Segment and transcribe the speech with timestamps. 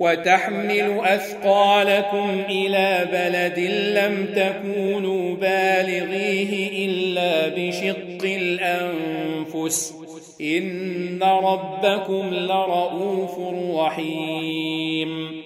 [0.00, 3.58] وتحمل أثقالكم إلى بلد
[3.98, 9.94] لم تكونوا بالغيه إلا بشق الأنفس.
[10.40, 13.38] إن ربكم لرؤوف
[13.80, 15.42] رحيم.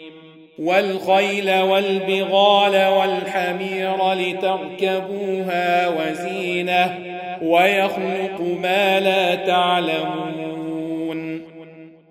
[0.59, 6.99] والخيل والبغال والحمير لتركبوها وزينة.
[7.43, 10.34] ويخلق ما لا تعلمون.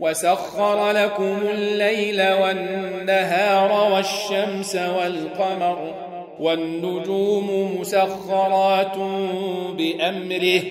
[0.00, 5.94] وسخر لكم الليل والنهار والشمس والقمر
[6.40, 8.96] والنجوم مسخرات
[9.76, 10.62] بأمره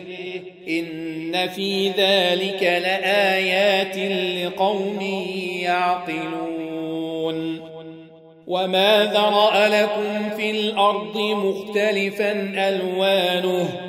[0.70, 3.98] إن في ذلك لآيات
[4.46, 5.02] لقوم
[5.62, 6.60] يعقلون
[8.48, 13.89] وما ذرأ لكم في الأرض مختلفا ألوانه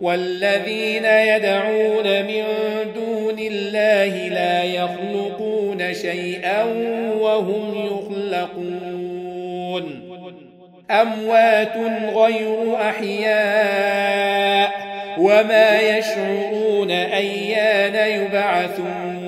[0.00, 2.44] والذين يدعون من
[2.94, 6.64] دون الله لا يخلقون شيئا
[7.20, 8.80] وهم يخلقون.
[10.90, 11.76] أموات
[12.14, 14.70] غير أحياء
[15.18, 19.20] وما يشعرون أيان يبعثون.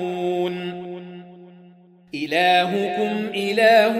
[2.15, 3.95] إلهكم إله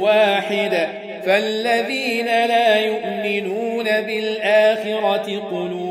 [0.00, 0.88] واحد
[1.26, 5.87] فالذين لا يؤمنون بالآخرة قلوبهم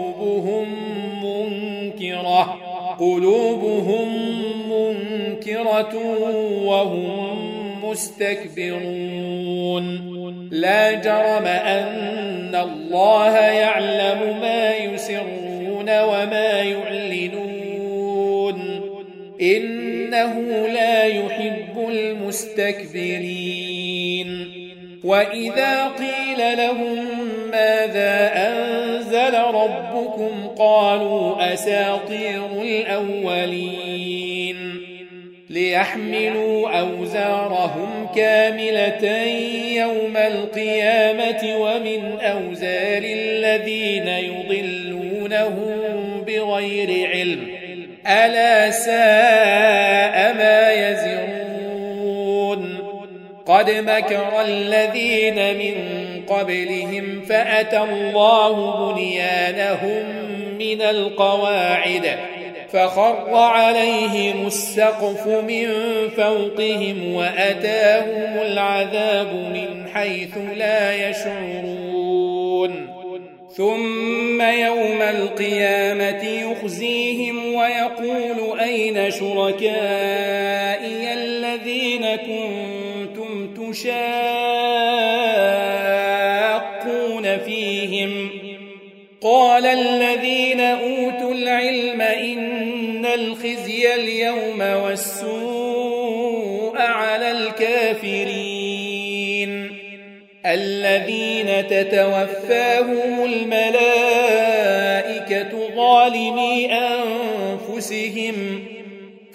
[1.23, 2.57] منكرة.
[2.99, 4.07] قلوبهم
[4.71, 5.95] منكرة
[6.65, 7.37] وهم
[7.85, 8.57] مستكبرون.
[10.51, 17.57] لا جرم أن الله يعلم ما يسرون وما يعلنون.
[19.41, 23.47] إنه لا يحب المستكبرين.
[25.03, 27.05] وإذا قيل لهم
[27.51, 28.31] ماذا
[29.27, 34.57] أنزل ربكم قالوا أساطير الأولين.
[35.49, 39.23] ليحملوا أوزارهم كاملة
[39.75, 45.77] يوم القيامة ومن أوزار الذين يضلونهم
[46.27, 47.47] بغير علم.
[48.07, 49.76] ألا ساء
[53.57, 55.75] قد مكر الذين من
[56.27, 60.05] قبلهم فأتى الله بنيانهم
[60.59, 62.17] من القواعد
[62.71, 65.69] فخر عليهم السقف من
[66.17, 72.87] فوقهم وأتاهم العذاب من حيث لا يشعرون
[73.55, 80.46] ثم يوم القيامة يخزيهم ويقول أين شركائي
[83.77, 84.17] كنتم
[86.87, 88.29] تشاقون فيهم
[89.21, 98.67] قال الذين أوتوا العلم إن الخزي اليوم والسوء على الكافرين
[100.45, 104.37] الذين تتوفاهم الملائكة
[105.75, 106.73] ظالمي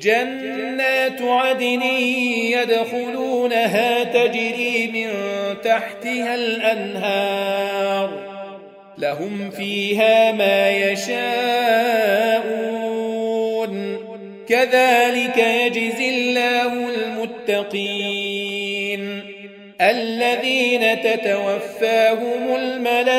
[0.00, 1.82] جنات عدن
[2.52, 5.10] يدخلونها تجري من
[5.64, 8.10] تحتها الأنهار.
[8.98, 11.56] لهم فيها ما يشاءون.
[14.48, 16.72] كذلك يجزي الله
[17.46, 19.22] المتقين.
[19.80, 23.12] الذين تتوفاهم الملائكة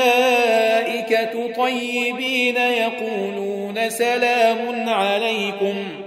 [1.58, 6.07] طيبين يقولون سلام عليكم.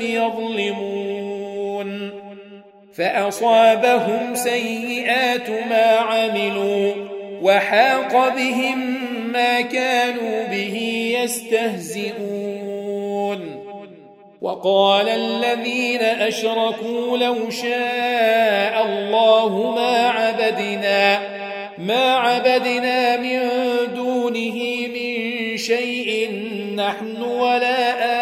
[0.00, 1.32] يظلمون
[2.94, 6.94] فأصابهم سيئات ما عملوا
[7.42, 8.98] وحاق بهم
[9.32, 10.76] ما كانوا به
[11.22, 12.62] يستهزئون
[14.40, 21.20] وقال الذين أشركوا لو شاء الله ما عبدنا
[21.78, 23.40] ما عبدنا من
[23.94, 26.30] دونه من شيء
[26.76, 28.21] نحن ولا آباؤنا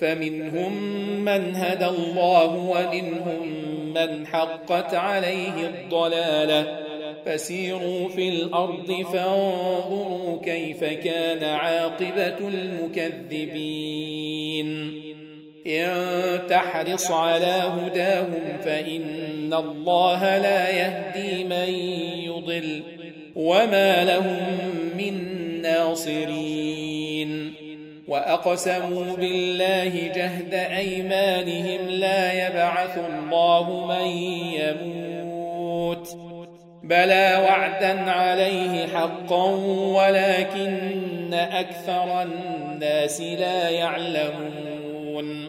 [0.00, 0.82] فمنهم
[1.24, 3.48] من هدى الله ومنهم
[3.94, 6.78] من حقت عليه الضلالة.
[7.26, 13.88] فسيروا في الأرض فانظروا كيف كان عاقبة المكذبين.
[15.66, 15.92] إن
[16.48, 21.74] تحرص على هداهم فإن الله لا يهدي من
[22.24, 22.82] يضل.
[23.36, 24.38] وما لهم
[24.98, 27.57] من ناصرين.
[28.08, 34.06] وأقسموا بالله جهد أيمانهم لا يبعث الله من
[34.60, 36.08] يموت
[36.82, 39.50] بلى وعدا عليه حقا
[39.94, 45.48] ولكن أكثر الناس لا يعلمون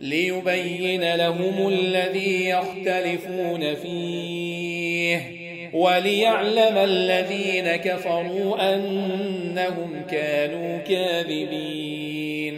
[0.00, 5.39] ليبين لهم الذي يختلفون فيه
[5.74, 12.54] وليعلم الذين كفروا أنهم كانوا كاذبين.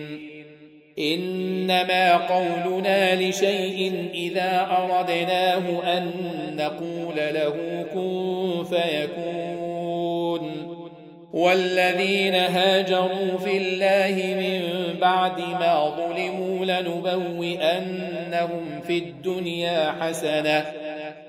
[0.99, 6.11] إنما قولنا لشيء إذا أردناه أن
[6.57, 9.53] نقول له كن فيكون.
[11.33, 14.63] والذين هاجروا في الله من
[15.01, 17.21] بعد ما ظلموا لنبوئنهم
[18.87, 20.65] في الدنيا حسنة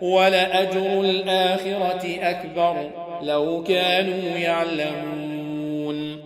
[0.01, 2.89] ولأجر الآخرة أكبر
[3.21, 6.23] لو كانوا يعلمون.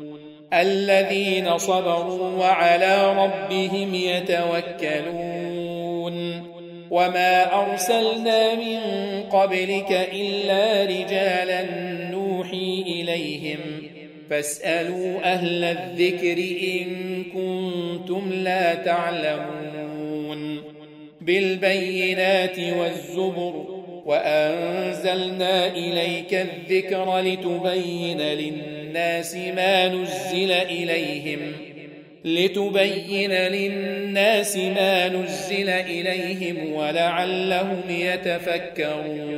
[0.53, 5.27] الذين صبروا وعلى ربهم يتوكلون.
[6.91, 8.79] وما أرسلنا من
[9.31, 11.65] قبلك إلا رجالا
[12.11, 13.59] نوحي إليهم.
[14.29, 20.06] فاسألوا أهل الذكر إن كنتم لا تعلمون.
[21.27, 23.65] بالبينات والزبر
[24.05, 31.39] وأنزلنا إليك الذكر لتبين للناس ما نزل إليهم
[32.25, 39.37] لتبين للناس ما نزل إليهم ولعلهم يتفكرون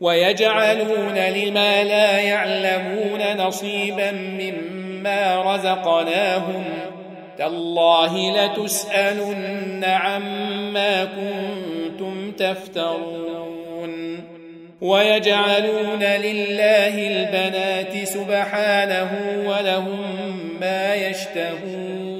[0.00, 6.64] ويجعلون لما لا يعلمون نصيبا مما رزقناهم
[7.38, 13.30] تالله لتسألن عما كنتم تفترون
[14.80, 19.10] ويجعلون لله البنات سبحانه
[19.46, 20.00] ولهم
[20.60, 22.19] ما يشتهون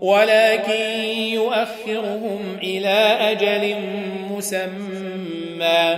[0.00, 3.74] ولكن يؤخرهم إلى أجل
[4.30, 5.96] مسمى.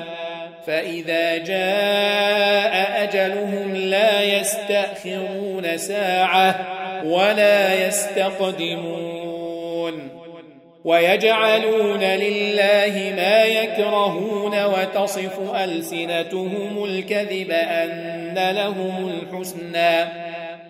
[0.67, 6.67] فإذا جاء أجلهم لا يستأخرون ساعة
[7.05, 9.43] ولا يستقدمون.
[10.85, 20.32] ويجعلون لله ما يكرهون وتصف ألسنتهم الكذب أن لهم الحسنى.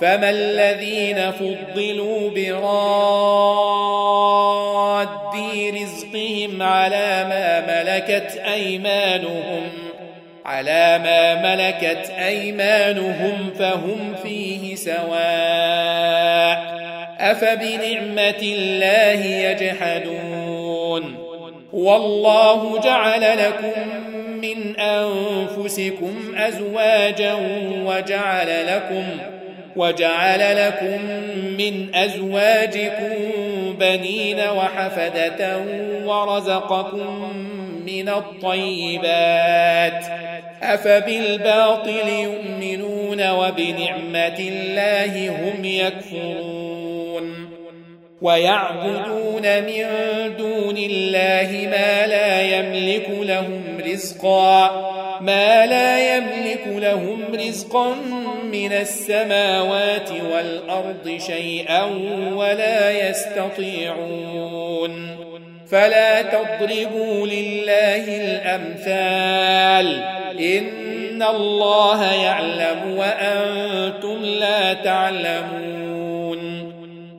[0.00, 3.66] فما الذين فضلوا براد
[5.82, 9.68] رزقهم على ما ملكت أيمانهم
[10.44, 15.16] على ما ملكت أيمانهم فهم فيه سواء.
[17.18, 21.16] أفبنعمة الله يجحدون؟
[21.72, 23.88] والله جعل لكم
[24.42, 27.34] من أنفسكم أزواجا
[27.84, 29.35] وجعل لكم
[29.76, 31.02] وجعل لكم
[31.58, 33.14] من أزواجكم
[33.80, 35.58] بنين وحفدة
[36.04, 37.32] ورزقكم
[37.86, 40.04] من الطيبات
[40.62, 47.50] أفبالباطل يؤمنون وبنعمة الله هم يكفرون
[48.22, 49.86] ويعبدون من
[50.38, 53.62] دون الله ما لا يملك لهم
[53.92, 57.94] رزقا ما لا يملك لهم رزقا
[58.52, 61.84] من السماوات والأرض شيئا
[62.34, 65.16] ولا يستطيعون.
[65.70, 70.02] فلا تضربوا لله الأمثال.
[70.40, 75.96] إن الله يعلم وأنتم لا تعلمون.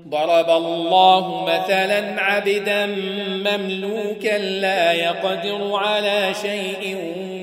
[0.09, 2.85] ضرب الله مثلا عبدا
[3.29, 6.97] مملوكا لا يقدر على شيء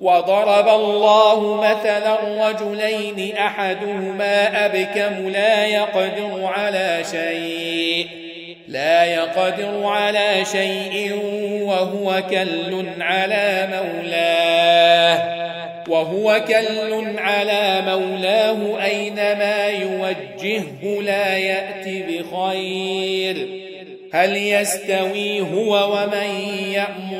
[0.00, 2.16] وضرب الله مثلا
[2.48, 8.06] رجلين أحدهما أبكم لا يقدر على شيء
[8.68, 11.20] لا يقدر على شيء
[11.62, 15.40] وهو كل على مولاه
[15.88, 23.48] وهو كل على مولاه أينما يوجهه لا يأت بخير
[24.12, 27.19] هل يستوي هو ومن يأمر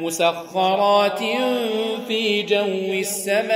[0.00, 1.20] مسخرات
[2.08, 3.50] في جو السماء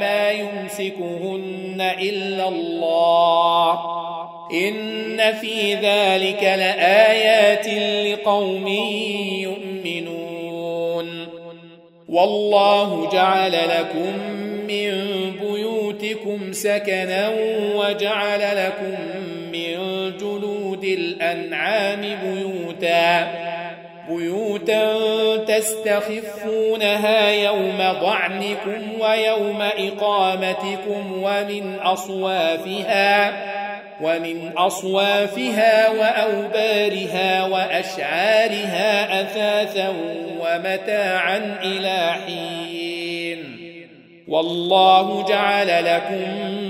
[0.00, 3.78] ما يمسكهن إلا الله.
[4.52, 7.68] إن في ذلك لآيات
[8.06, 8.66] لقوم
[9.38, 11.28] يؤمنون.
[12.08, 14.12] والله جعل لكم
[14.68, 14.92] من
[15.40, 17.28] بيوتكم سكنا
[17.76, 18.98] وجعل لكم
[19.52, 19.76] من
[20.20, 23.59] جلود الأنعام بيوتا.
[24.10, 24.96] بيوتا
[25.36, 33.32] تستخفونها يوم ضعنكم ويوم إقامتكم ومن أصوافها
[34.02, 39.88] ومن أصوافها وأوبارها وأشعارها أثاثا
[40.40, 43.56] ومتاعا إلى حين.
[44.28, 46.69] والله جعل لكم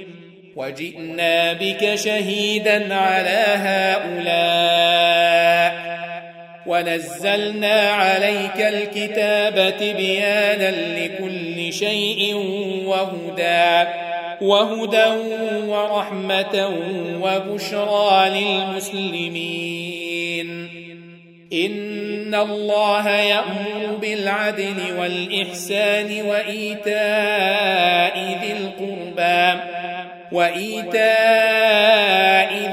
[0.55, 5.11] وجئنا بك شهيدا على هؤلاء.
[6.65, 12.35] ونزلنا عليك الكتاب تبيانا لكل شيء
[12.85, 13.89] وهدى
[14.41, 15.05] وهدى
[15.67, 16.69] ورحمة
[17.21, 19.71] وبشرى للمسلمين.
[21.53, 29.61] إن الله يأمر بالعدل والإحسان وإيتاء ذي القربى.
[30.31, 31.01] وإيتاء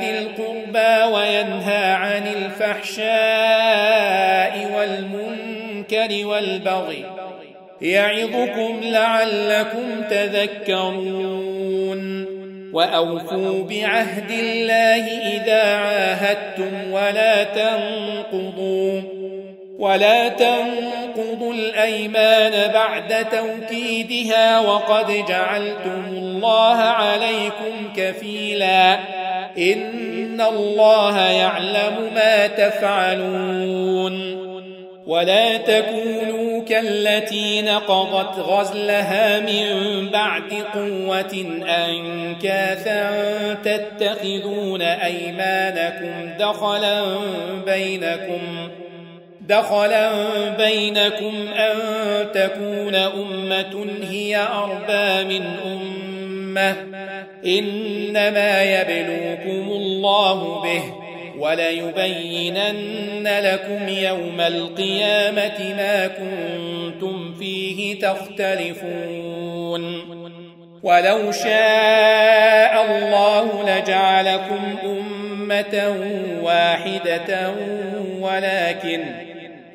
[0.00, 3.08] ذي القربى وينهى عن الفحشاء
[4.76, 7.04] والمنكر والبغي
[7.82, 11.38] يعظكم لعلكم تذكرون
[12.72, 15.04] وأوفوا بعهد الله
[15.36, 19.17] إذا عاهدتم ولا تنقضوا
[19.78, 28.98] ولا تنقضوا الأيمان بعد توكيدها وقد جعلتم الله عليكم كفيلا.
[29.58, 34.48] إن الله يعلم ما تفعلون.
[35.06, 43.10] ولا تكونوا كالتي نقضت غزلها من بعد قوة أنكاثا
[43.64, 47.02] تتخذون أيمانكم دخلا
[47.66, 48.68] بينكم.
[49.48, 50.10] دخلا
[50.48, 51.76] بينكم أن
[52.32, 56.76] تكون أمة هي أربى من أمة.
[57.46, 60.82] إنما يبلوكم الله به
[61.38, 69.84] وليبينن لكم يوم القيامة ما كنتم فيه تختلفون.
[70.82, 75.96] ولو شاء الله لجعلكم أمة
[76.42, 77.54] واحدة
[78.20, 79.27] ولكن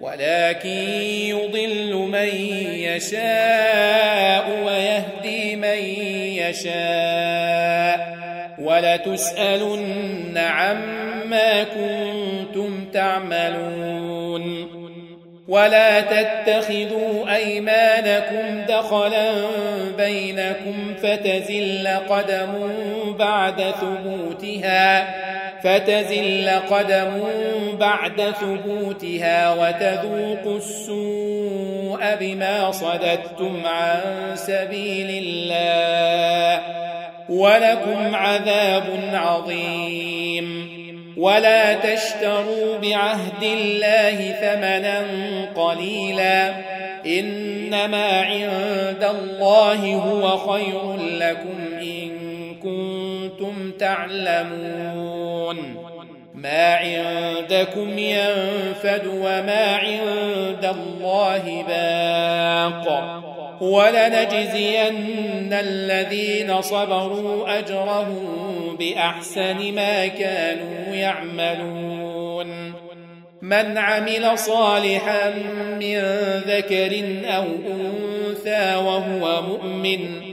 [0.03, 0.69] ولكن
[1.29, 2.29] يضل من
[2.75, 5.77] يشاء ويهدي من
[6.43, 8.17] يشاء.
[8.59, 14.67] ولتسألن عما كنتم تعملون.
[15.47, 19.31] ولا تتخذوا أيمانكم دخلا
[19.97, 22.53] بينكم فتزل قدم
[23.19, 25.07] بعد ثبوتها.
[25.63, 27.23] فتزل قدم
[27.79, 34.01] بعد ثبوتها وتذوقوا السوء بما صددتم عن
[34.35, 36.61] سبيل الله
[37.29, 40.73] ولكم عذاب عظيم.
[41.17, 45.05] ولا تشتروا بعهد الله ثمنا
[45.55, 46.53] قليلا.
[47.05, 52.12] إنما عند الله هو خير لكم إن
[52.63, 55.57] كنتم تعلمون.
[56.35, 63.03] ما عندكم ينفد وما عند الله باق.
[63.61, 72.73] ولنجزين الذين صبروا أجرهم بأحسن ما كانوا يعملون.
[73.41, 75.29] من عمل صالحا
[75.79, 75.99] من
[76.47, 80.32] ذكر أو أنثى وهو مؤمن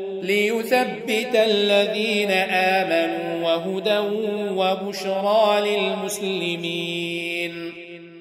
[0.21, 3.97] ليثبت الذين آمنوا وهدى
[4.55, 7.73] وبشرى للمسلمين.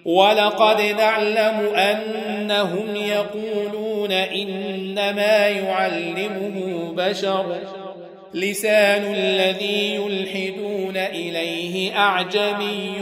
[0.05, 7.59] ولقد نعلم أنهم يقولون إنما يعلمه بشر.
[8.35, 12.93] لسان الذي يلحدون إليه أعجمي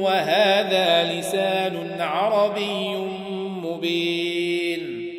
[0.00, 2.88] وهذا لسان عربي
[3.62, 5.12] مبين.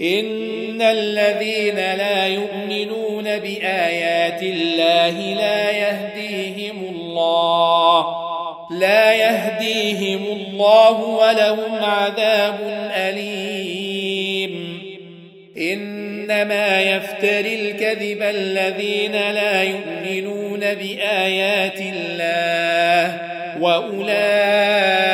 [0.00, 8.06] إن الذين لا يؤمنون بآيات الله لا يهديهم الله
[8.70, 12.56] لا يهديهم الله ولهم عذاب
[12.96, 14.82] أليم.
[15.58, 23.20] إنما يفتري الكذب الذين لا يؤمنون بآيات الله
[23.60, 25.13] وأولئك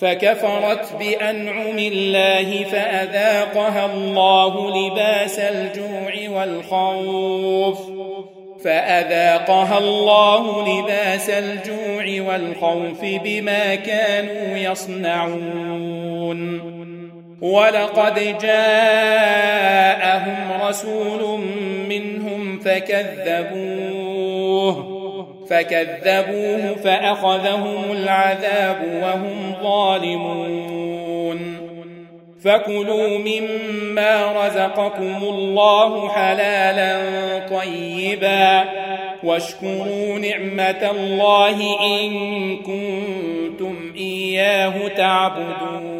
[0.00, 7.78] فكفرت بأنعم الله فأذاقها الله لباس الجوع والخوف.
[8.64, 16.00] فأذاقها الله لباس الجوع والخوف بما كانوا يصنعون.
[17.40, 19.42] ولقد جاءهم
[20.62, 21.40] رسول
[21.88, 23.99] منهم فكذبوه
[25.50, 31.56] فكذبوه فأخذهم العذاب وهم ظالمون.
[32.44, 36.98] فكلوا مما رزقكم الله حلالا
[37.48, 38.64] طيبا.
[39.24, 42.10] واشكروا نعمة الله إن
[42.56, 45.99] كنتم إياه تعبدون.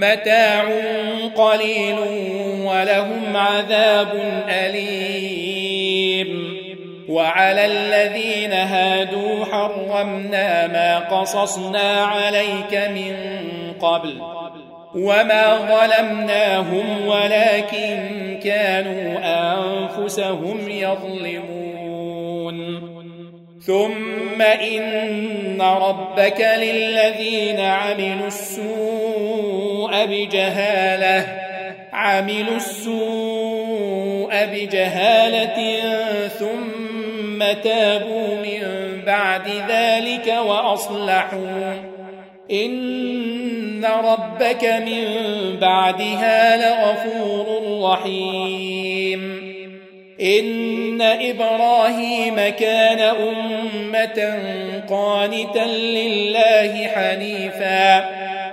[0.00, 0.64] متاع
[1.36, 1.98] قليل
[2.64, 4.08] ولهم عذاب
[4.48, 6.30] أليم.
[7.08, 13.14] وعلى الذين هادوا حرمنا ما قصصنا عليك من
[13.80, 14.14] قبل
[14.94, 17.98] وما ظلمناهم ولكن
[18.44, 21.70] كانوا أنفسهم يظلمون.
[23.60, 31.26] ثم إن ربك للذين عملوا السوء بجهالة
[31.92, 35.80] عملوا السوء بجهالة
[36.28, 38.62] ثم تابوا من
[39.06, 41.74] بعد ذلك وأصلحوا.
[42.50, 45.04] إن ربك من
[45.60, 47.46] بعدها لغفور
[47.90, 49.50] رحيم.
[50.20, 54.38] إن إبراهيم كان أمة
[54.90, 58.19] قانتا لله حنيفا.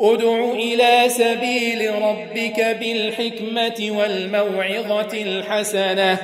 [0.00, 6.18] ادع إلى سبيل ربك بالحكمة والموعظة الحسنة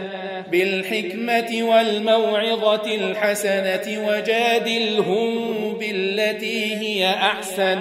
[0.52, 5.34] بالحكمة والموعظة الحسنة وجادلهم
[5.78, 7.78] بالتي هي أحسن.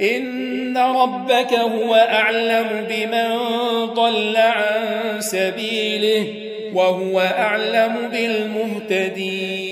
[0.00, 3.36] إن ربك هو أعلم بمن
[3.86, 6.26] ضل عن سبيله
[6.74, 9.71] وهو أعلم بالمهتدين.